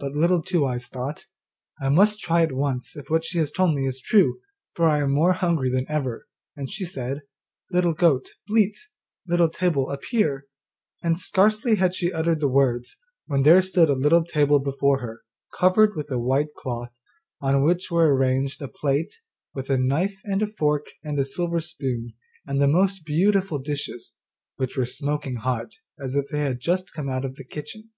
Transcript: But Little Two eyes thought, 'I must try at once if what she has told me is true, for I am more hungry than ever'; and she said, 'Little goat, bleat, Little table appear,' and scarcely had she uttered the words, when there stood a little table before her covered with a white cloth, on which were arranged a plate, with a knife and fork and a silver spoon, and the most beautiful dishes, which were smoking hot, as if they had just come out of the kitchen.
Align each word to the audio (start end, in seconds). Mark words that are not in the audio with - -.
But 0.00 0.10
Little 0.16 0.42
Two 0.42 0.66
eyes 0.66 0.88
thought, 0.88 1.26
'I 1.80 1.90
must 1.90 2.18
try 2.18 2.42
at 2.42 2.50
once 2.50 2.96
if 2.96 3.08
what 3.08 3.24
she 3.24 3.38
has 3.38 3.52
told 3.52 3.76
me 3.76 3.86
is 3.86 4.00
true, 4.00 4.40
for 4.74 4.88
I 4.88 4.98
am 4.98 5.12
more 5.12 5.34
hungry 5.34 5.70
than 5.70 5.86
ever'; 5.88 6.26
and 6.56 6.68
she 6.68 6.84
said, 6.84 7.22
'Little 7.70 7.94
goat, 7.94 8.30
bleat, 8.48 8.76
Little 9.24 9.48
table 9.48 9.90
appear,' 9.92 10.48
and 11.00 11.20
scarcely 11.20 11.76
had 11.76 11.94
she 11.94 12.12
uttered 12.12 12.40
the 12.40 12.48
words, 12.48 12.96
when 13.26 13.42
there 13.44 13.62
stood 13.62 13.88
a 13.88 13.92
little 13.94 14.24
table 14.24 14.58
before 14.58 14.98
her 14.98 15.22
covered 15.56 15.94
with 15.94 16.10
a 16.10 16.18
white 16.18 16.52
cloth, 16.56 16.98
on 17.40 17.62
which 17.62 17.88
were 17.88 18.12
arranged 18.16 18.60
a 18.60 18.66
plate, 18.66 19.20
with 19.54 19.70
a 19.70 19.78
knife 19.78 20.18
and 20.24 20.52
fork 20.56 20.86
and 21.04 21.20
a 21.20 21.24
silver 21.24 21.60
spoon, 21.60 22.14
and 22.48 22.60
the 22.60 22.66
most 22.66 23.04
beautiful 23.04 23.60
dishes, 23.60 24.12
which 24.56 24.76
were 24.76 24.84
smoking 24.84 25.36
hot, 25.36 25.70
as 26.00 26.16
if 26.16 26.26
they 26.32 26.40
had 26.40 26.58
just 26.58 26.92
come 26.92 27.08
out 27.08 27.24
of 27.24 27.36
the 27.36 27.44
kitchen. 27.44 27.90